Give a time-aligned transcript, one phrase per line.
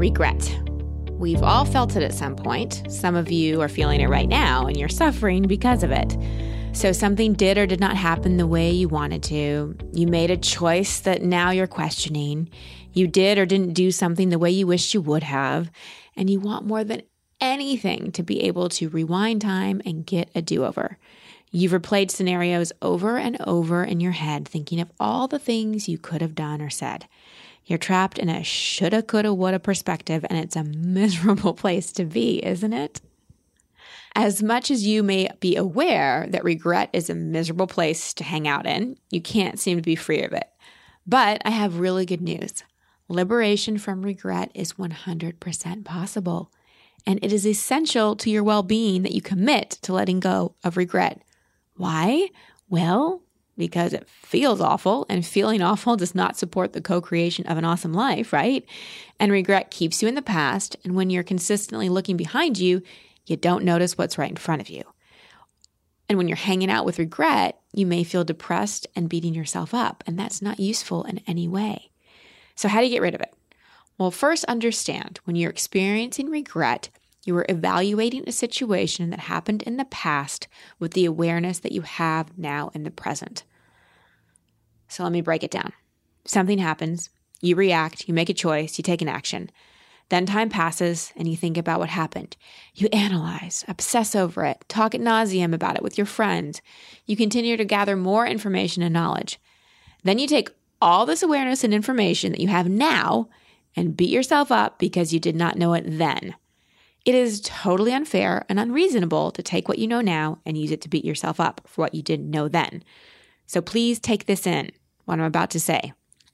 [0.00, 0.58] regret.
[1.12, 2.82] We've all felt it at some point.
[2.88, 6.16] Some of you are feeling it right now and you're suffering because of it.
[6.72, 9.76] So, something did or did not happen the way you wanted to.
[9.92, 12.48] You made a choice that now you're questioning.
[12.92, 15.70] You did or didn't do something the way you wished you would have.
[16.16, 17.02] And you want more than
[17.40, 20.96] anything to be able to rewind time and get a do over.
[21.50, 25.98] You've replayed scenarios over and over in your head, thinking of all the things you
[25.98, 27.06] could have done or said.
[27.66, 32.44] You're trapped in a shoulda, coulda, woulda perspective, and it's a miserable place to be,
[32.44, 33.00] isn't it?
[34.14, 38.48] As much as you may be aware that regret is a miserable place to hang
[38.48, 40.48] out in, you can't seem to be free of it.
[41.06, 42.64] But I have really good news.
[43.08, 46.52] Liberation from regret is 100% possible.
[47.06, 50.76] And it is essential to your well being that you commit to letting go of
[50.76, 51.22] regret.
[51.80, 52.28] Why?
[52.68, 53.22] Well,
[53.56, 57.64] because it feels awful, and feeling awful does not support the co creation of an
[57.64, 58.66] awesome life, right?
[59.18, 60.76] And regret keeps you in the past.
[60.84, 62.82] And when you're consistently looking behind you,
[63.24, 64.82] you don't notice what's right in front of you.
[66.06, 70.04] And when you're hanging out with regret, you may feel depressed and beating yourself up,
[70.06, 71.92] and that's not useful in any way.
[72.56, 73.34] So, how do you get rid of it?
[73.96, 76.90] Well, first understand when you're experiencing regret,
[77.24, 81.82] you are evaluating a situation that happened in the past with the awareness that you
[81.82, 83.44] have now in the present.
[84.88, 85.72] So let me break it down.
[86.24, 87.10] Something happens,
[87.40, 89.50] you react, you make a choice, you take an action.
[90.08, 92.36] Then time passes and you think about what happened.
[92.74, 96.60] You analyze, obsess over it, talk at nauseum about it with your friends.
[97.06, 99.38] You continue to gather more information and knowledge.
[100.02, 100.50] Then you take
[100.82, 103.28] all this awareness and information that you have now
[103.76, 106.34] and beat yourself up because you did not know it then.
[107.04, 110.82] It is totally unfair and unreasonable to take what you know now and use it
[110.82, 112.84] to beat yourself up for what you didn't know then.
[113.46, 114.70] So please take this in,
[115.06, 115.92] what I'm about to say.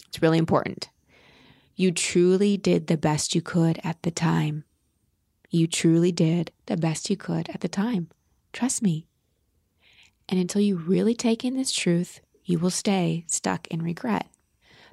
[0.08, 0.88] It's really important.
[1.76, 4.64] You truly did the best you could at the time.
[5.50, 8.08] You truly did the best you could at the time.
[8.52, 9.06] Trust me.
[10.28, 14.26] And until you really take in this truth, you will stay stuck in regret.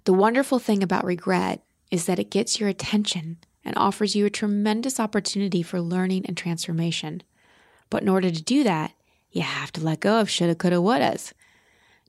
[0.03, 4.29] The wonderful thing about regret is that it gets your attention and offers you a
[4.29, 7.23] tremendous opportunity for learning and transformation.
[7.89, 8.91] But in order to do that,
[9.31, 11.33] you have to let go of shoulda, coulda, wouldas.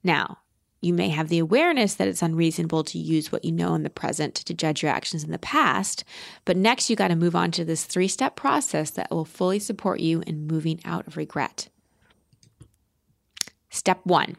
[0.03, 0.39] Now,
[0.81, 3.89] you may have the awareness that it's unreasonable to use what you know in the
[3.89, 6.03] present to judge your actions in the past,
[6.43, 9.57] but next you got to move on to this three step process that will fully
[9.57, 11.69] support you in moving out of regret.
[13.71, 14.37] Step one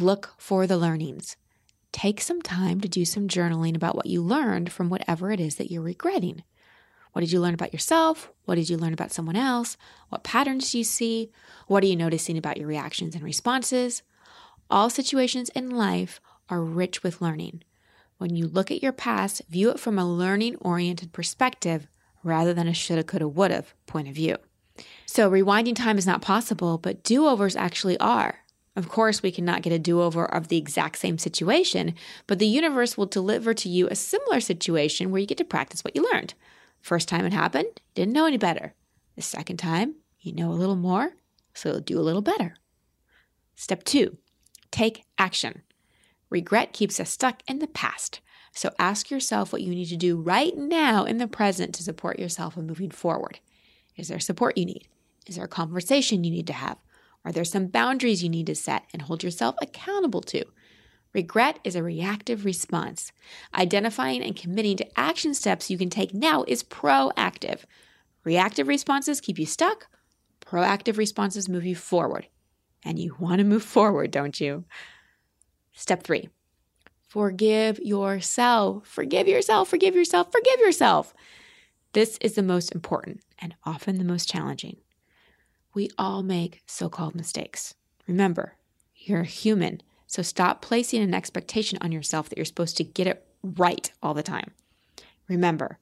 [0.00, 1.36] look for the learnings
[1.92, 5.56] take some time to do some journaling about what you learned from whatever it is
[5.56, 6.42] that you're regretting.
[7.12, 8.30] What did you learn about yourself?
[8.44, 9.76] What did you learn about someone else?
[10.08, 11.30] What patterns do you see?
[11.66, 14.02] What are you noticing about your reactions and responses?
[14.70, 17.62] All situations in life are rich with learning.
[18.18, 21.86] When you look at your past, view it from a learning oriented perspective
[22.22, 24.36] rather than a shoulda, coulda, woulda point of view.
[25.06, 28.40] So, rewinding time is not possible, but do overs actually are.
[28.78, 31.96] Of course, we cannot get a do over of the exact same situation,
[32.28, 35.82] but the universe will deliver to you a similar situation where you get to practice
[35.82, 36.34] what you learned.
[36.80, 38.74] First time it happened, you didn't know any better.
[39.16, 41.14] The second time, you know a little more,
[41.54, 42.54] so you'll do a little better.
[43.56, 44.16] Step two,
[44.70, 45.62] take action.
[46.30, 48.20] Regret keeps us stuck in the past.
[48.52, 52.20] So ask yourself what you need to do right now in the present to support
[52.20, 53.40] yourself in moving forward.
[53.96, 54.86] Is there support you need?
[55.26, 56.78] Is there a conversation you need to have?
[57.28, 60.46] Are there some boundaries you need to set and hold yourself accountable to?
[61.12, 63.12] Regret is a reactive response.
[63.54, 67.64] Identifying and committing to action steps you can take now is proactive.
[68.24, 69.88] Reactive responses keep you stuck,
[70.40, 72.28] proactive responses move you forward.
[72.82, 74.64] And you want to move forward, don't you?
[75.74, 76.30] Step three
[77.08, 78.86] forgive yourself.
[78.86, 81.12] Forgive yourself, forgive yourself, forgive yourself.
[81.92, 84.78] This is the most important and often the most challenging.
[85.74, 87.74] We all make so called mistakes.
[88.06, 88.54] Remember,
[88.96, 93.26] you're human, so stop placing an expectation on yourself that you're supposed to get it
[93.42, 94.52] right all the time.
[95.28, 95.78] Remember,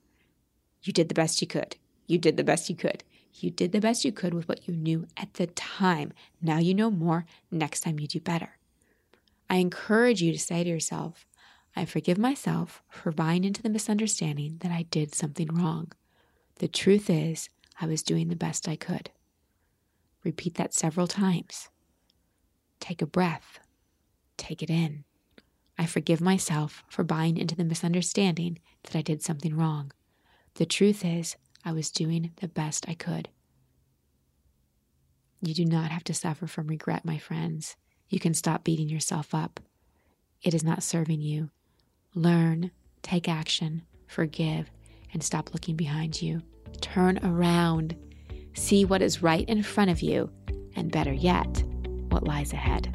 [0.83, 1.77] you did the best you could.
[2.07, 3.05] You did the best you could.
[3.35, 6.13] You did the best you could with what you knew at the time.
[6.41, 7.27] Now you know more.
[7.51, 8.57] Next time you do better.
[9.49, 11.27] I encourage you to say to yourself,
[11.75, 15.93] I forgive myself for buying into the misunderstanding that I did something wrong.
[16.57, 17.51] The truth is,
[17.81, 19.11] I was doing the best I could.
[20.27, 21.69] Repeat that several times.
[22.81, 23.61] Take a breath.
[24.37, 25.05] Take it in.
[25.79, 29.93] I forgive myself for buying into the misunderstanding that I did something wrong.
[30.57, 33.29] The truth is, I was doing the best I could.
[35.41, 37.77] You do not have to suffer from regret, my friends.
[38.09, 39.61] You can stop beating yourself up.
[40.43, 41.51] It is not serving you.
[42.17, 44.73] Learn, take action, forgive,
[45.13, 46.43] and stop looking behind you.
[46.81, 47.95] Turn around.
[48.57, 50.31] See what is right in front of you,
[50.75, 51.63] and better yet,
[52.09, 52.89] what lies ahead.